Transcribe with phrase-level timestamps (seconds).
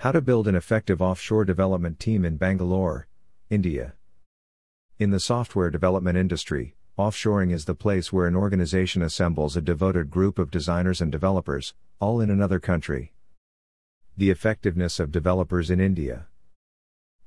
[0.00, 3.06] How to build an effective offshore development team in Bangalore,
[3.50, 3.92] India.
[4.98, 10.10] In the software development industry, offshoring is the place where an organization assembles a devoted
[10.10, 13.12] group of designers and developers, all in another country.
[14.16, 16.28] The effectiveness of developers in India.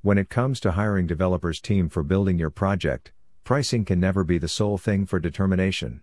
[0.01, 3.11] When it comes to hiring developers team for building your project,
[3.43, 6.01] pricing can never be the sole thing for determination.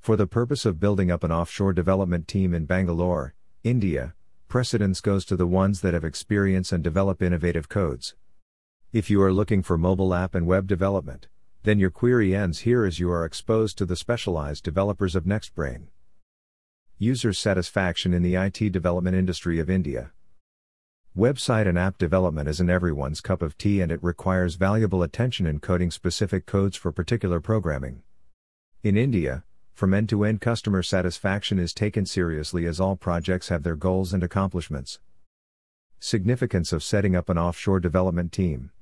[0.00, 3.32] For the purpose of building up an offshore development team in Bangalore,
[3.64, 4.12] India,
[4.48, 8.14] precedence goes to the ones that have experience and develop innovative codes.
[8.92, 11.28] If you are looking for mobile app and web development,
[11.64, 15.88] then your query ends here as you are exposed to the specialized developers of NextBrain.
[16.96, 20.12] User satisfaction in the IT development industry of India.
[21.16, 25.60] Website and app development isn't everyone's cup of tea and it requires valuable attention in
[25.60, 28.02] coding specific codes for particular programming.
[28.82, 29.44] In India,
[29.78, 34.12] from end to end customer satisfaction is taken seriously as all projects have their goals
[34.12, 34.98] and accomplishments.
[36.00, 38.72] Significance of setting up an offshore development team.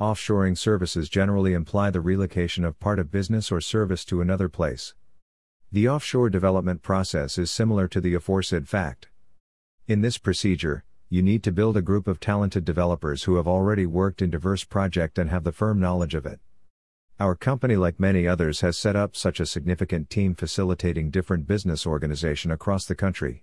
[0.00, 4.94] Offshoring services generally imply the relocation of part of business or service to another place.
[5.72, 9.08] The offshore development process is similar to the aforesaid fact.
[9.88, 13.86] In this procedure, you need to build a group of talented developers who have already
[13.86, 16.38] worked in diverse project and have the firm knowledge of it.
[17.18, 21.86] Our company, like many others, has set up such a significant team facilitating different business
[21.86, 23.42] organization across the country.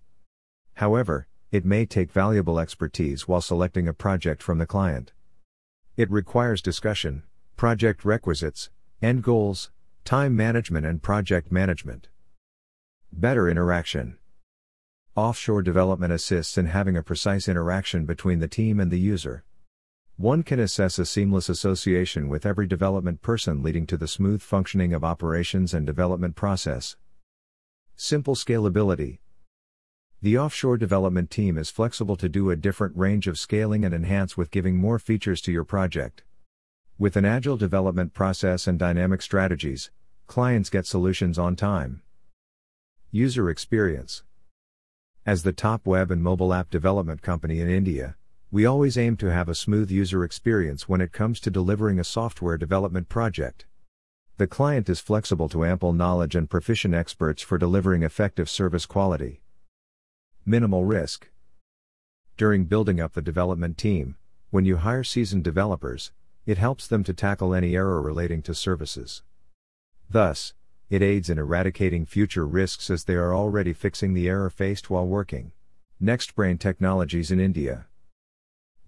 [0.75, 5.11] However, it may take valuable expertise while selecting a project from the client.
[5.97, 7.23] It requires discussion,
[7.55, 8.69] project requisites,
[9.01, 9.71] end goals,
[10.05, 12.09] time management, and project management.
[13.11, 14.17] Better interaction.
[15.15, 19.43] Offshore development assists in having a precise interaction between the team and the user.
[20.23, 24.93] One can assess a seamless association with every development person leading to the smooth functioning
[24.93, 26.95] of operations and development process.
[27.97, 29.19] Simple scalability.
[30.21, 34.37] The offshore development team is flexible to do a different range of scaling and enhance
[34.37, 36.23] with giving more features to your project.
[36.97, 39.91] With an agile development process and dynamic strategies,
[40.27, 42.01] clients get solutions on time.
[43.11, 44.23] User experience.
[45.25, 48.15] As the top web and mobile app development company in India,
[48.53, 52.03] we always aim to have a smooth user experience when it comes to delivering a
[52.03, 53.65] software development project.
[54.37, 59.41] The client is flexible to ample knowledge and proficient experts for delivering effective service quality.
[60.45, 61.31] Minimal risk.
[62.37, 64.17] During building up the development team,
[64.51, 66.11] when you hire seasoned developers,
[66.45, 69.23] it helps them to tackle any error relating to services.
[70.11, 70.53] Thus,
[70.91, 75.07] it aids in eradicating future risks as they are already fixing the error faced while
[75.07, 75.53] working.
[75.99, 77.87] NextBrain Technologies in India.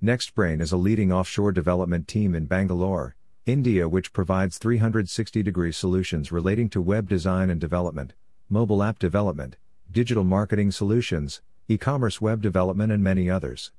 [0.04, 6.34] NextBrain is a leading offshore development team in Bangalore, India, which provides 360 degree solutions
[6.34, 8.14] relating to web design and development,
[8.50, 9.56] mobile app development,
[9.90, 13.72] digital marketing solutions, e commerce web development, and many others.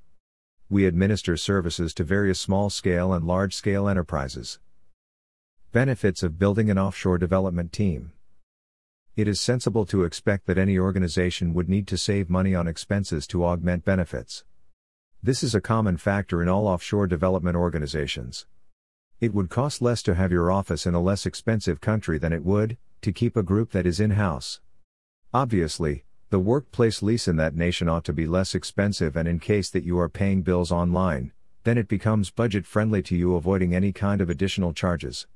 [0.70, 4.58] We administer services to various small scale and large scale enterprises.
[5.72, 8.12] Benefits of building an offshore development team.
[9.16, 13.26] It is sensible to expect that any organization would need to save money on expenses
[13.28, 14.44] to augment benefits.
[15.26, 18.46] This is a common factor in all offshore development organizations.
[19.20, 22.44] It would cost less to have your office in a less expensive country than it
[22.44, 24.60] would to keep a group that is in house.
[25.34, 29.68] Obviously, the workplace lease in that nation ought to be less expensive, and in case
[29.70, 31.32] that you are paying bills online,
[31.64, 35.26] then it becomes budget friendly to you, avoiding any kind of additional charges.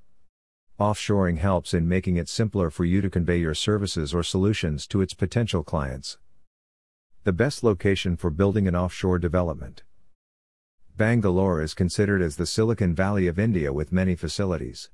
[0.78, 5.00] Offshoring helps in making it simpler for you to convey your services or solutions to
[5.00, 6.16] its potential clients.
[7.22, 9.82] The best location for building an offshore development.
[10.96, 14.88] Bangalore is considered as the Silicon Valley of India with many facilities.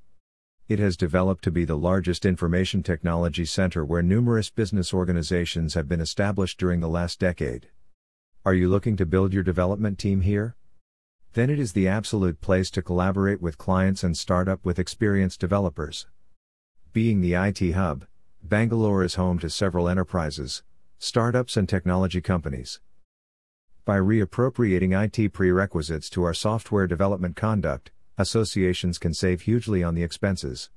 [0.66, 5.88] It has developed to be the largest information technology center where numerous business organizations have
[5.88, 7.69] been established during the last decade.
[8.44, 10.56] Are you looking to build your development team here?
[11.34, 15.38] Then it is the absolute place to collaborate with clients and start up with experienced
[15.38, 16.08] developers.
[16.93, 18.04] Being the IT hub,
[18.43, 20.64] Bangalore is home to several enterprises,
[20.99, 22.81] startups, and technology companies.
[23.84, 30.03] By reappropriating IT prerequisites to our software development conduct, associations can save hugely on the
[30.03, 30.70] expenses.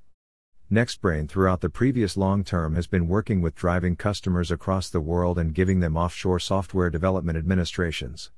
[0.71, 5.39] NextBrain throughout the previous long term has been working with driving customers across the world
[5.39, 8.29] and giving them offshore software development administrations.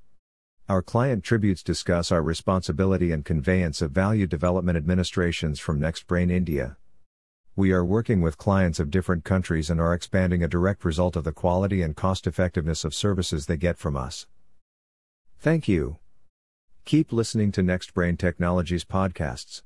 [0.70, 6.78] Our client tributes discuss our responsibility and conveyance of value development administrations from NextBrain India.
[7.62, 11.24] We are working with clients of different countries and are expanding a direct result of
[11.24, 14.26] the quality and cost effectiveness of services they get from us.
[15.38, 15.98] Thank you.
[16.86, 19.62] Keep listening to NextBrain Technologies podcasts.